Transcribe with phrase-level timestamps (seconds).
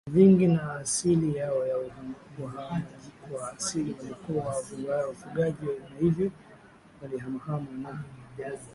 [0.09, 1.77] vingi na asili yao ya
[2.43, 4.45] uhamajiKwa asili walikuwa
[5.07, 6.31] wafugaji na hivyo
[7.01, 8.03] walihamahama na